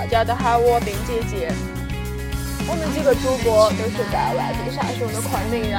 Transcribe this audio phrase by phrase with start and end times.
[0.00, 1.52] 大家都喊我冰姐姐。
[2.64, 5.76] 我们几个主播都是在外地上学的昆明人，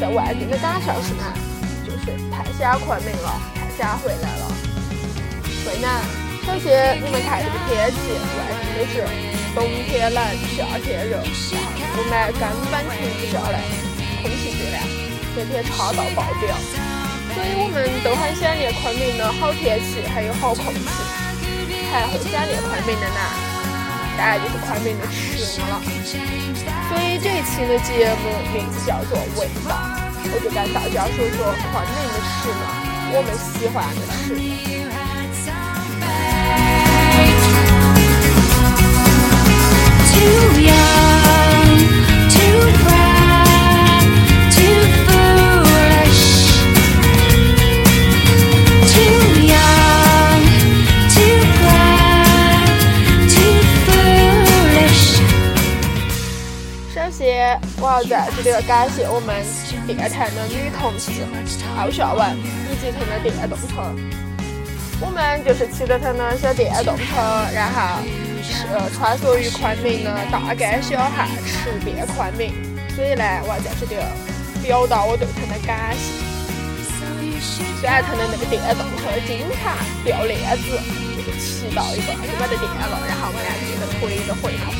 [0.00, 1.36] 在外地的打小是哪？
[1.84, 4.48] 就是太想昆明了，太想回来了。
[5.68, 6.00] 为哪？
[6.48, 9.04] 首先你们看这个天气，外地的是
[9.52, 10.24] 冬天冷，
[10.56, 11.20] 夏天热，
[11.52, 13.60] 然后雾霾根本停不下来，
[14.24, 14.80] 空气质量
[15.36, 16.56] 天天差到爆表。
[17.36, 20.88] 所以我们都很想念昆明的好天气，还有好空气。
[21.92, 23.20] 还会想念昆明的呢？
[24.16, 25.80] 当然就是昆明的吃了。
[26.88, 29.76] 所以这一期的节目名字叫做味道，
[30.24, 32.64] 我就跟大家说说昆明的吃呢，
[33.12, 34.32] 我们喜欢的吃。
[40.24, 40.26] 我
[40.66, 40.70] 要
[57.80, 59.44] 我要在这里感谢我们
[59.86, 61.10] 电台的女同事
[61.76, 63.94] 奥小文以及她的电动车。
[65.00, 67.18] 我们就是骑着她的小电动车，
[67.52, 68.02] 然后
[68.42, 72.54] 是穿梭于昆明的大街小巷，吃遍昆明。
[72.94, 73.96] 所以呢，我要在这里
[74.62, 76.22] 表达我对她的感谢。
[77.80, 80.78] 虽然她的那个电动车经常掉链子，
[81.16, 84.70] 就是骑到一个就没得电了，然后我们俩就得推着回头。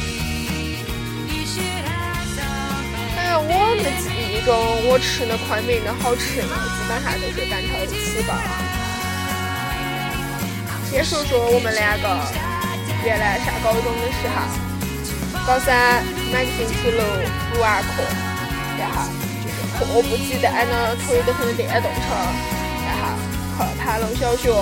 [3.38, 4.52] 我的记忆中，
[4.88, 8.38] 我吃的昆明的好吃呢，基本上都是干头起吧。
[10.90, 12.06] 先说说我们两个
[13.04, 14.44] 原来上高中的时候，
[15.46, 17.00] 高三每个星期六
[17.50, 18.04] 补完课，
[18.78, 19.08] 然后
[19.40, 22.12] 就是迫不及待的推着他的电动车，
[22.84, 23.16] 然后
[23.56, 24.52] 去盘龙小学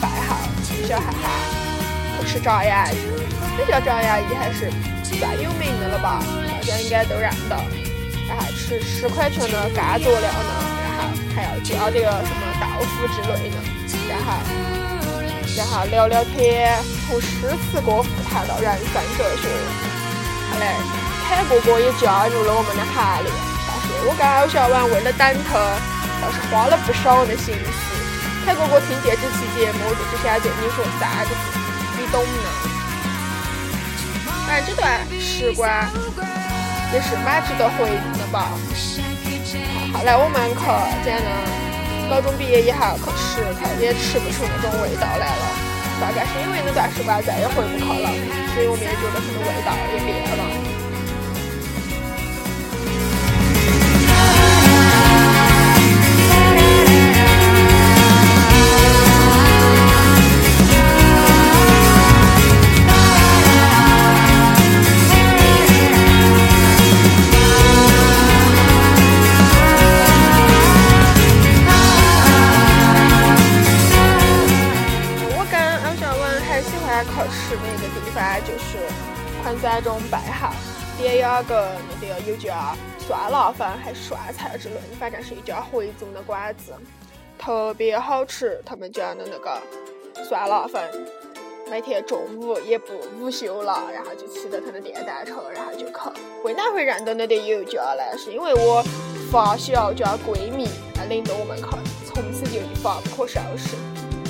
[0.00, 0.38] 拜号
[0.86, 1.28] 小哈哈，
[2.20, 2.96] 去吃炸鸭子。
[3.58, 4.70] 这叫炸鸭子还是
[5.18, 6.22] 算有名的了吧？
[6.48, 7.56] 大家应该都认得。
[8.80, 10.52] 十块钱的干佐料呢，
[10.82, 13.56] 然后还要加点什么豆腐之类的，
[14.08, 14.32] 然后
[15.56, 19.48] 然后聊聊天，从诗词歌赋谈到人生哲学。
[20.50, 20.76] 后来
[21.28, 23.32] 凯哥哥也加入了我们的行列，
[23.66, 25.58] 但是我跟欧小婉为了等他，
[26.20, 27.70] 倒是花了不少的心思。
[28.44, 31.34] 凯哥哥听见这期节目，就是想对你说三个字：
[31.98, 32.48] 你懂呢。
[34.46, 35.68] 反正这段时光
[36.92, 38.26] 也是蛮值得回忆的。
[38.32, 38.48] 吧，
[39.92, 40.64] 后来我们去
[41.04, 41.30] 讲了
[42.08, 45.44] 高中毕业以后去吃，他也吃不出那种味道来了。
[46.00, 48.08] 大概是因为那段时光再也回不去了，
[48.54, 50.71] 所以我们也觉得它的味道也变了。
[76.92, 78.76] 三种摆好，点一个地方就是
[79.42, 80.50] 昆山中背后
[80.98, 81.70] 边有个
[82.02, 86.74] 那个有家酸辣粉还是涮菜之类的，反正是一家回族的馆子，
[87.38, 88.60] 特别好吃。
[88.62, 89.58] 他们家的那个
[90.22, 90.82] 酸辣粉，
[91.70, 95.94] 每天中午也不午休了，然后就骑着他的电单车，然后就去。
[96.44, 98.18] 为哪会认得那点油家呢？
[98.18, 98.84] 是因为我
[99.30, 100.68] 发小加闺蜜
[101.08, 101.64] 领着我们去，
[102.04, 103.78] 从此就一发不可收拾。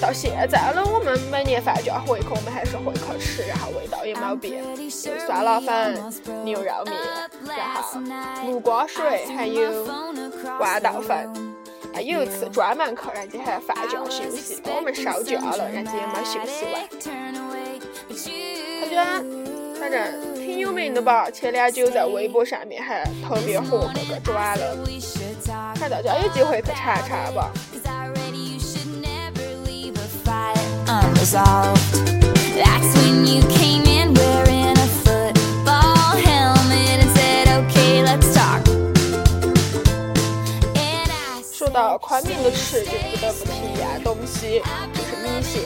[0.03, 6.13] 到现在了，我们每年放假回去，我们还是会去吃，然后味道也没变，就酸辣粉、
[6.45, 6.97] 牛肉面，
[7.57, 8.01] 然后
[8.43, 9.87] 木瓜水，还有
[10.59, 11.17] 豌豆粉。
[11.95, 16.83] 啊，有一次专门去，人家还放假休息，我们收假了，人家也没休息完。
[18.81, 19.23] 他家
[19.79, 21.31] 反正挺有名的吧？
[21.31, 24.77] 前两久在微博上面还特别火，各个转了，
[25.77, 27.53] 看大家有机会去尝尝吧。
[31.25, 31.41] 说
[41.71, 44.61] 到昆明的吃，就不得不提一样东西，
[44.93, 45.63] 就是米线。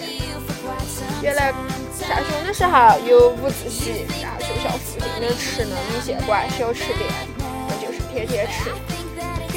[1.22, 1.54] 原来
[1.98, 7.10] 上学的时候有午自习，然后学校附近的吃呢米线馆、小吃店，
[7.40, 8.70] 我就是天天吃。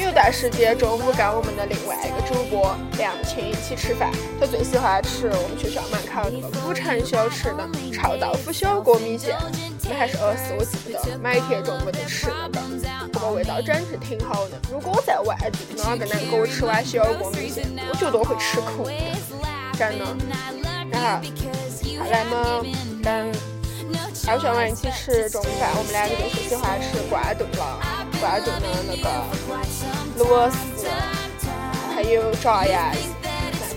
[0.02, 4.10] 有段时间，中午跟我们的另外一个主播梁青一起吃饭，
[4.40, 9.36] 他最喜欢吃我们学校门口那个古城小吃的臭豆腐小锅米线，
[9.88, 12.60] 那还是二四，我记不得，每天中午都吃那个，
[13.12, 14.58] 这个味道真是挺好的。
[14.72, 18.92] 如果我在外地，哪个能给我吃碗小锅米线，我觉得我会吃苦的。
[19.78, 20.04] 真的。
[20.90, 21.20] 然后
[21.98, 22.62] 后来嘛，
[23.02, 23.32] 跟
[24.26, 27.78] 老小们一起吃中饭，我们两个就是喜欢吃瓜炖了，
[28.20, 29.08] 关注的那个
[30.18, 30.86] 螺丝，
[31.94, 32.98] 还有炸洋芋，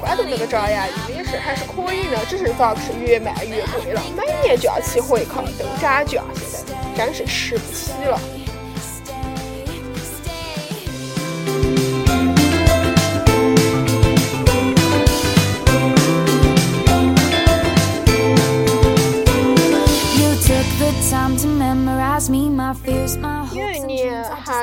[0.02, 6.62] 关注那个炸鸭鱼也是还是可以的，只是咋个是越卖越贵了，每年就要去回去，都涨价，现
[6.98, 8.20] 在真是吃不起了。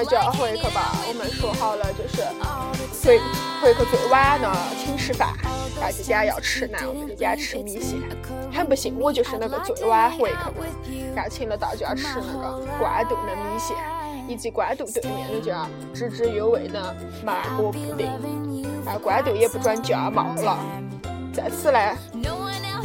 [0.01, 2.23] 年寒假回去吧，我们说好了就是
[3.03, 3.19] 回
[3.61, 5.35] 回去最晚的，请吃饭，
[5.81, 7.99] 大家要吃呢，我们就家吃米线。
[8.53, 13.77] 很不幸，我就是那个最晚回去的，然后请了大家吃那个关渡的米线，
[14.29, 16.95] 以及关渡对面的家滋滋有味的
[17.25, 18.09] 芒果布丁。
[18.85, 20.59] 然后关渡也不准假冒了，
[21.33, 21.79] 在此呢，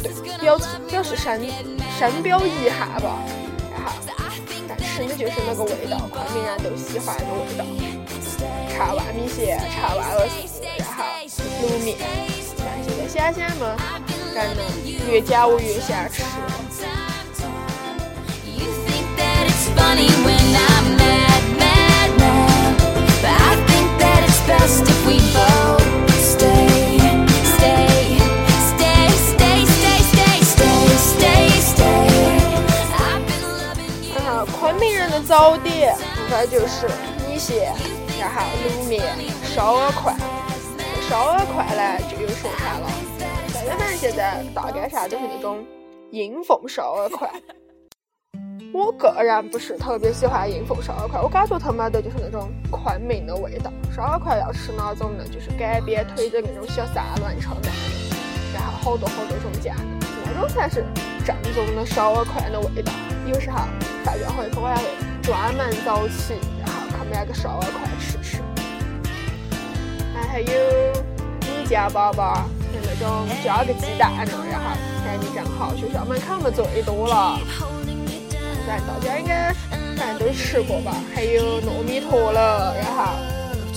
[0.03, 0.57] 对表
[0.89, 1.41] 表示深
[1.97, 3.17] 深表遗憾吧。
[3.71, 3.93] 然后
[4.95, 7.65] 吃的就是那个味道，昆明人都喜欢的味道。
[8.73, 11.03] 茶碗米线、茶碗鹅丝，然后
[11.67, 11.97] 卤面，
[13.09, 13.75] 现在想想嘛，
[14.33, 16.23] 感觉越讲我越想吃。
[35.63, 36.87] 点应该就是
[37.27, 37.73] 米线，
[38.19, 39.03] 然后卤面、
[39.43, 40.13] 烧鹅块。
[41.09, 42.89] 烧鹅块呢就有说法了，
[43.53, 45.63] 大家反正现在大街上都是那种
[46.11, 47.29] 阴凤烧鹅块。
[48.73, 53.71] 我个人不是特别喜欢阴凤烧鹅块，我感觉他妈的就是那种昆明的味道。
[53.95, 55.23] 烧鹅块要吃哪种呢？
[55.25, 57.69] 就是街边推着那种小三轮车卖的，
[58.53, 59.75] 然后好多好多种酱，
[60.25, 60.83] 那种才是
[61.25, 62.91] 正宗的烧鹅块的味道。
[63.27, 63.59] 有时候
[64.03, 65.04] 放假回去我还会。
[65.25, 68.37] 专门早起，然后去买个烧鹅块吃吃。
[70.13, 70.47] 哎，还有
[71.41, 75.73] 米家宝宝，就那种加个鸡蛋的，然后概念正好。
[75.75, 77.39] 学校门口嘛最多了，
[78.67, 79.51] 反正大家应该
[79.97, 80.93] 反正都吃过吧。
[81.15, 83.13] 还有糯米坨了，然后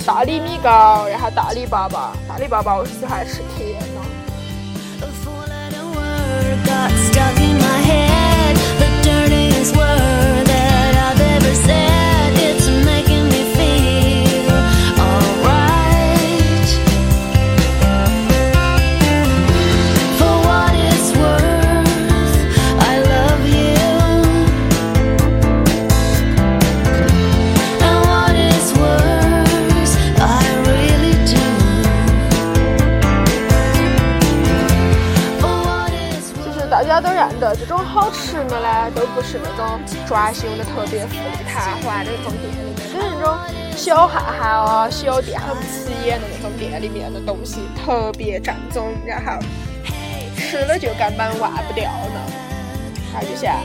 [0.05, 2.11] 大理米糕，然后大理粑粑。
[2.29, 3.87] 大理粑粑我喜欢吃甜的。
[36.45, 41.15] 其实大家都认得这种好吃的呢，都不是那种装修的特别富
[42.05, 43.37] 堂皇的那种店里面，就是那种
[43.77, 49.33] 小巷巷啊、小店很不起眼的那种店里面的东西，特别正宗，然后
[50.37, 52.21] 吃了就根本忘不掉呢。
[53.13, 53.57] 还有就像，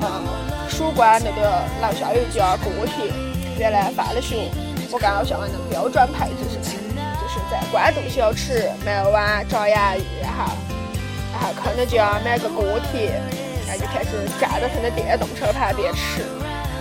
[0.00, 0.24] 嗯，
[0.68, 3.12] 蜀关那个楼下有一家锅贴，
[3.58, 4.50] 原来放的学，
[4.90, 10.52] 我跟老乡们的标准配置是就是在关渡小吃卖碗炸洋芋，然后。
[11.34, 12.62] 然后去那家买个锅
[12.92, 13.18] 贴，
[13.66, 16.22] 然后就开始站在他的电动车旁边吃。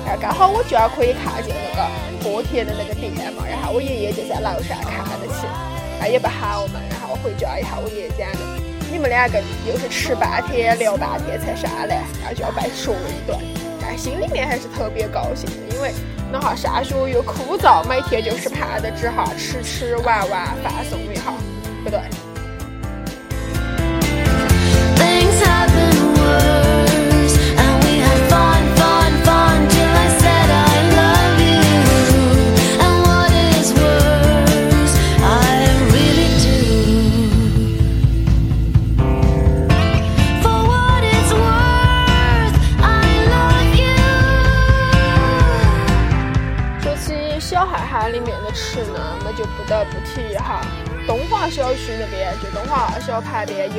[0.06, 1.88] 然后刚好我就要可以看见那个
[2.24, 5.48] 锅贴的那个店嘛，然后我爷爷就在楼上看得起，
[6.00, 6.82] 他也不喊我们。
[6.90, 8.40] 然后我回家以后，我爷爷讲的，
[8.92, 13.38] 你们两个又是吃半天聊半天才上来，然后就要被说一顿。
[13.82, 15.92] 但心里面还是特别高兴的，因为
[16.32, 21.34] 那哈上学又枯燥，每天就是盼着只哈吃吃玩玩放松一下，
[21.84, 22.00] 不对。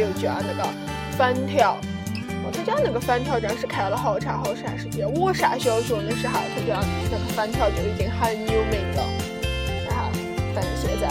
[0.00, 0.68] 有一家那个
[1.16, 1.72] 粉条，
[2.44, 5.11] 哦他家那个粉条真是开了好长好长时间。
[5.14, 9.04] 我上小学的时候，他家那个粉条就已经很有名了。
[9.88, 10.11] 然后，
[10.54, 11.08] 但是现在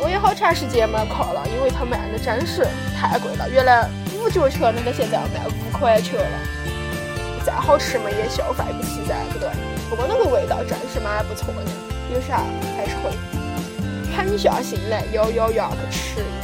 [0.00, 2.66] 我也好长时间没去了，因为他卖的真是
[2.96, 3.48] 太贵了。
[3.50, 6.38] 原来五角钱的，现在要卖五块钱了。
[7.44, 9.48] 再好吃嘛，也消费不起噻，不对？
[9.90, 11.70] 不过那个味道真是蛮不错的，
[12.14, 12.38] 有时候
[12.76, 13.10] 还是会。
[14.16, 16.43] 狠下心来，咬咬牙去吃吃一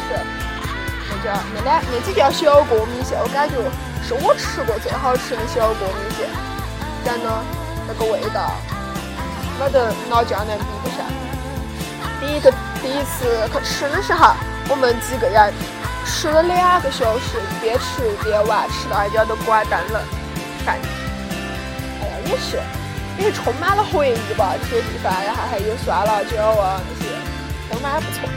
[1.23, 3.55] 那那两那几家小锅米线，我感觉
[4.03, 6.27] 是我吃过最好吃的小锅米线。
[7.05, 7.29] 然呢，
[7.87, 8.51] 那个味道
[9.59, 11.05] 没得老家能比得上。
[12.19, 12.51] 第一个
[12.81, 14.33] 第一次去吃的时候，
[14.69, 15.53] 我们几个人
[16.05, 20.01] 吃了两个小时，一边吃一边玩，吃到人家都关灯了。
[20.65, 20.87] 感觉
[22.01, 22.59] 哎呀，也是
[23.17, 27.11] 也是充满了回忆吧，这些地方，然后还有酸辣椒啊那些，
[27.69, 28.29] 都蛮不错。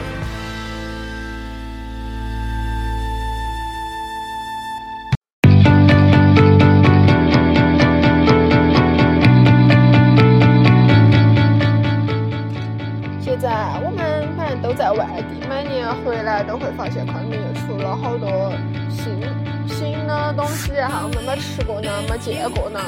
[16.46, 18.52] 都会发现昆明又出了好多
[18.90, 19.20] 新
[19.66, 22.80] 新的东西，然后我们没吃过呢，没见过呢。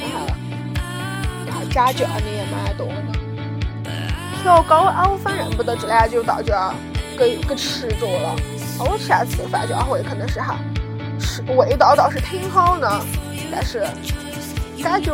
[0.00, 0.26] 然后，
[1.46, 3.92] 然后炸酱的也蛮多的。
[4.42, 6.72] 调高藕粉认不得这两就大家
[7.18, 8.36] 给给吃着了。
[8.78, 10.56] 我上次饭家会可能是哈，
[11.18, 12.88] 吃味道倒是挺好呢，
[13.50, 13.86] 但是
[14.82, 15.12] 感觉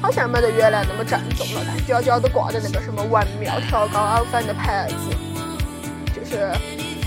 [0.00, 1.60] 好像没得原来那么正宗了。
[1.66, 5.16] 但家家都挂着那个什么文庙调高藕粉的牌子。
[6.32, 6.38] 是，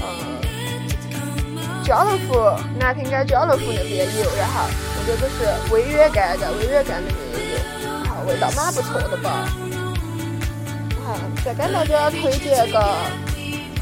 [0.02, 0.06] 呃，
[1.84, 2.38] 家乐福
[2.78, 9.50] 南平街家乐福那边有，然后那个就是威远街在威远街那边也有，然后味道蛮不错的吧。
[10.92, 12.96] 然后再给大家推荐个，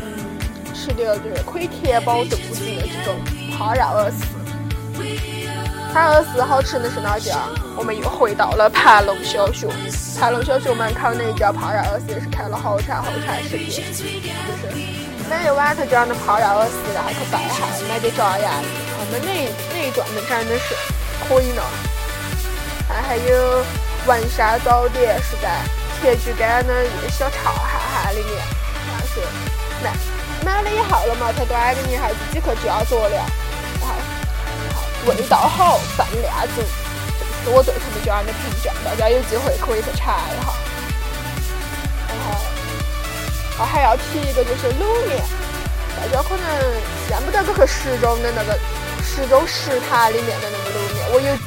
[0.01, 3.13] 嗯，吃的就是可以填饱肚子的这种
[3.59, 4.23] 扒绕耳丝。
[5.93, 7.37] 扒耳丝好吃的是哪家？
[7.75, 9.67] 我们又回到了盘龙小学，
[10.17, 14.71] 盘龙小学门口那一家扒绕耳丝也是开了好长好长时间，就是。
[15.29, 18.51] 买一晚他讲的泡绕耳丝，然后去拜下，买点炸呀。
[18.97, 20.75] 他们那那一段的真的是
[21.27, 21.61] 可以呢。
[22.87, 23.63] 还还有
[24.05, 25.61] 文山早点是在
[26.01, 28.43] 田居街的一个小岔巷巷里面，
[28.91, 29.21] 但是
[29.83, 29.93] 买
[30.43, 33.23] 买了以后了嘛，他都挨着你还自己去加佐料，
[33.79, 33.87] 然
[34.75, 36.61] 后味道好，分量足，
[37.17, 38.71] 这是我对他们家的评价。
[38.83, 40.72] 大家有机会可以去尝一下。
[43.59, 45.21] 我还要提一个，就是卤面，
[45.95, 46.43] 大家可能
[47.07, 48.57] 见不得去十中的那个
[49.03, 51.05] 十中食堂里面的那个卤面。
[51.13, 51.37] 我有，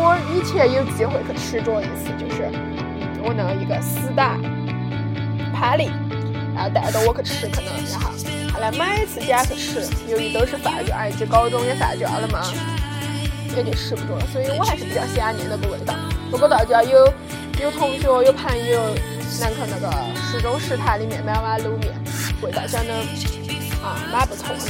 [0.00, 2.50] 我以前有机会去吃着一次，就是
[3.22, 4.40] 我那一个死党
[5.52, 5.90] 潘丽，
[6.54, 8.10] 然后带着我去吃可能，然后
[8.54, 12.40] 后来每次点去吃，由于都是放假，而且高中也放假了嘛，
[13.54, 14.26] 也就吃不着了。
[14.32, 15.92] 所以我还是比较想念那个味道。
[16.32, 17.12] 如果大家有
[17.60, 18.80] 有同学有朋友。
[19.38, 19.90] 能去那个
[20.30, 21.94] 十中食堂里面买碗卤面，
[22.42, 22.94] 味道真的
[23.82, 24.60] 啊蛮不错的。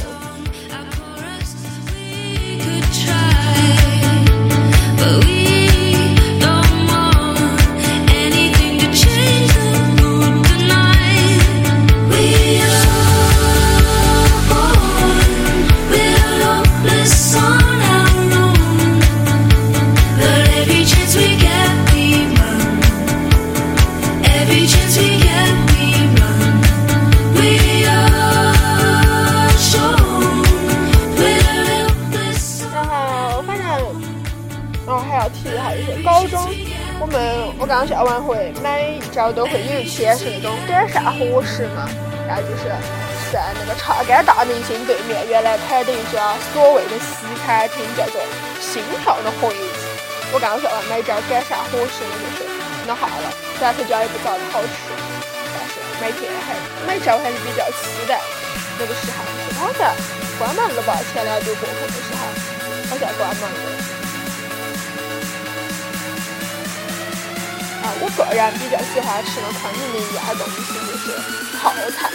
[39.11, 41.83] 每周都会有一天是那种改善伙食嘛，
[42.29, 42.71] 然后就是
[43.33, 48.23] 在那个茶干大明星对面，原来开的一家所谓的西餐厅，叫做
[48.61, 49.67] 心跳的回忆。
[50.31, 52.55] 我刚说完每周改善伙食的就是
[52.87, 54.95] 那好了，虽然他家也不咋好吃，
[55.59, 56.55] 但是每天还
[56.87, 58.21] 每周还是比较期待
[58.79, 59.27] 那个时候。
[59.59, 59.91] 好像
[60.39, 60.97] 关门了吧？
[61.13, 62.23] 前两周过去的时候
[62.89, 63.80] 好像关门了。
[67.99, 71.11] 我个人比较喜欢吃的昆明的一样东西就是
[71.59, 72.11] 泡菜。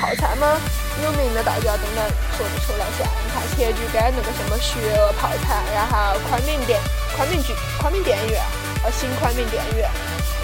[0.00, 0.56] 泡菜嘛，
[1.02, 2.00] 有名的大家都能
[2.36, 3.04] 说得出来噻。
[3.04, 6.80] 你看田居街那个什么雪鹅泡菜，然后昆明店、
[7.16, 8.40] 昆明剧、昆明电影院，
[8.82, 9.90] 呃，新昆明电影院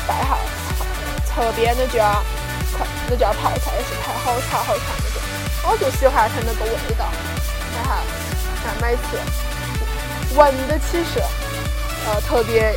[0.06, 0.36] 背后
[1.24, 2.20] 侧边那家，
[3.08, 5.22] 那家泡菜也是排好长好长的队。
[5.64, 7.08] 我就喜欢它那个味道，
[7.74, 7.90] 然后
[8.62, 9.16] 然后每次
[10.36, 11.20] 闻得起是，
[12.06, 12.76] 呃，特别。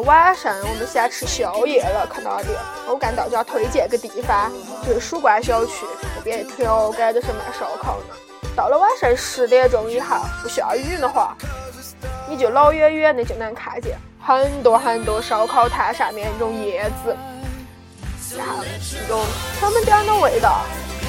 [0.00, 2.46] 晚上我们想吃宵夜了，看到的。
[2.88, 4.52] 我感大家推荐个地方，
[4.84, 5.86] 就是蜀关小区
[6.16, 8.16] 那边一条街都是卖烧烤的。
[8.56, 11.36] 到了晚上十点钟以后，不下雨的话，
[12.28, 17.16] 你就老远远的就能看见很多很多烧烤摊上面那种叶子，
[18.36, 19.24] 然后那种
[19.60, 20.62] 他们店的味道，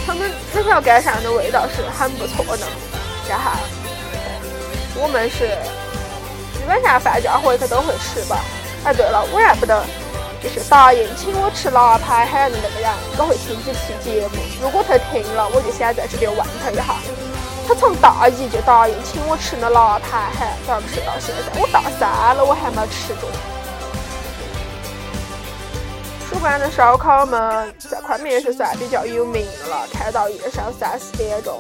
[0.05, 2.65] 他们这条街上的味道是很不错的，
[3.29, 3.51] 然后。
[4.97, 5.49] 我们是
[6.57, 8.39] 基本上放假回去都会吃吧。
[8.85, 9.83] 哎，对了，我认不得
[10.43, 14.37] 就是答应请我吃腊排海的那个人，我会听这期节目。
[14.61, 16.83] 如果他听了，我就想在这边问他一下。
[17.67, 21.59] 他从大一就答应请我吃那腊排海，咋不吃到现在？
[21.59, 23.21] 我大三了，我还没吃着。
[26.29, 31.59] 蜀关的烧烤嘛，在昆明也是算比较有名的了，开到夜上三四点钟。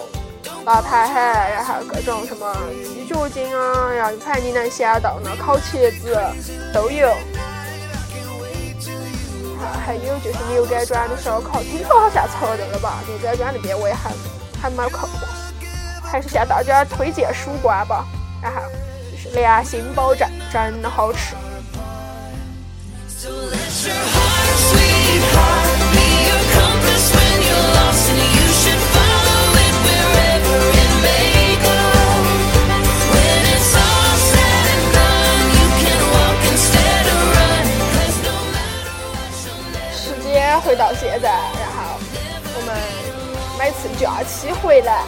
[0.65, 2.51] 腊排海，然后各种什么
[2.83, 6.19] 鸡脚筋啊，然后反正你能想到的，烤茄子
[6.73, 7.13] 都有。
[9.85, 12.99] 还有就是牛肝庄的烧烤，听说好像撤掉了吧？
[13.07, 14.11] 牛肝庄那边我也还
[14.59, 15.09] 还没去过，
[16.03, 18.05] 还是向大家推荐蜀关吧。
[18.41, 18.61] 然后
[19.11, 21.35] 就是良心保证，真的好吃。
[40.77, 41.97] 到现在，然后
[42.55, 42.75] 我们
[43.57, 45.03] 每次假期回来，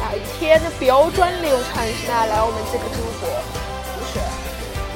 [0.00, 2.34] 然后一天的标准流程是哪呢？
[2.44, 3.28] 我们几个主播
[3.94, 4.18] 就是，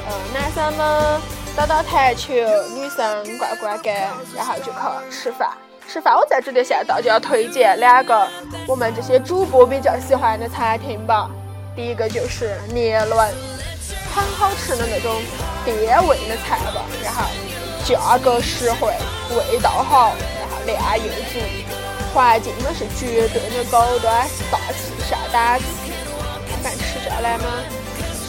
[0.07, 1.21] 呃，男生们
[1.55, 2.33] 打打台球，
[2.75, 5.49] 女生逛逛街，然后就去吃饭。
[5.87, 8.27] 吃饭，我在这里向大家推荐两个
[8.67, 11.29] 我们这些主播比较喜欢的餐厅吧。
[11.75, 13.29] 第一个就是年轮，
[14.13, 15.21] 很好吃的那种
[15.65, 15.75] 店
[16.07, 17.23] 味的菜吧，然后。
[17.85, 18.93] 价格实惠，
[19.35, 21.39] 味道好，然后量又足，
[22.13, 25.65] 环境嘛是绝对的高端大气上档次。
[26.61, 27.45] 反正吃这来嘛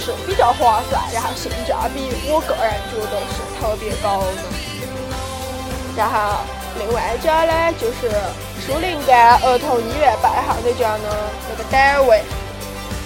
[0.01, 4.43] 是比较划算，然后性价比我个人觉得是特别高的。
[5.95, 6.41] 然后
[6.79, 8.11] 另外一家呢就是
[8.65, 11.09] 树林干儿童医院背后那家呢
[11.51, 12.23] 那个傣味，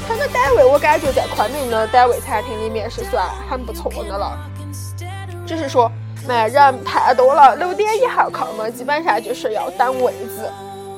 [0.07, 4.39] 它的傣味我感觉在昆明的傣味餐厅里面是算很不错的了，
[5.45, 5.91] 只是说。
[6.29, 10.51] 那人太多了，六点以后去嘛，基本上就是要等位子。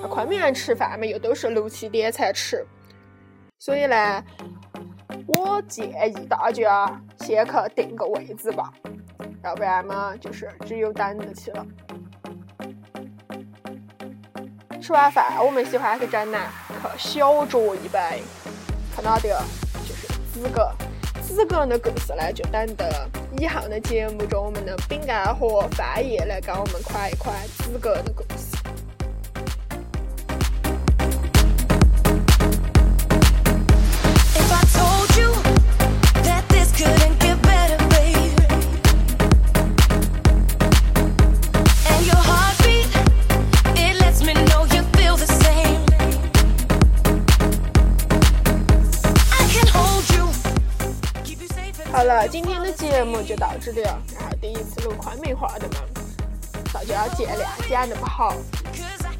[0.08, 2.66] 昆明人吃饭嘛，又都是六七点才吃，
[3.58, 4.24] 所以呢，
[5.26, 8.72] 我建议大家先去订个位子吧，
[9.44, 11.66] 要不然嘛，就是只有等着去了。
[14.80, 16.38] 吃完饭，我们喜欢去整呢，
[16.96, 18.22] 去小酌一杯，
[18.96, 19.28] 看哪的，
[19.86, 20.72] 就是资格。
[21.28, 28.47] 子格的故事呢，就等着以后的节目中，我们的饼干和范爷来跟我们夸一夸子格的故事。
[52.26, 55.76] 今天的节目就到这里了，然后第一次录昆明话的嘛，
[56.72, 58.34] 大家见谅，讲的不好，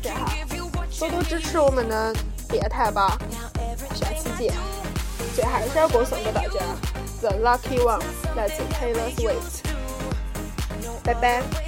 [0.03, 0.33] 然后
[0.99, 2.15] 多多支持我们的
[2.49, 3.19] 电台吧，
[3.95, 4.53] 下期见。
[5.35, 6.51] 最后一首歌送给大家，
[7.21, 8.01] 《The Lucky One》，
[8.35, 9.63] 来自 Taylor Swift，
[11.05, 11.68] 拜拜。